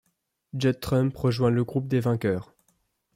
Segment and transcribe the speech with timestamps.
[0.57, 2.55] Judd Trump rejoint le groupe des vainqueurs.